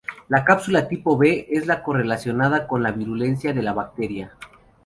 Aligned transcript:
La 0.29 0.43
cápsula 0.43 0.87
tipo 0.87 1.15
b 1.15 1.45
es 1.51 1.67
la 1.67 1.75
más 1.75 1.83
correlacionada 1.83 2.65
con 2.67 2.81
la 2.81 2.91
virulencia 2.91 3.53
de 3.53 3.61
la 3.61 3.73
bacteria. 3.73 4.35